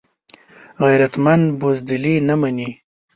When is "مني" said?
2.41-2.69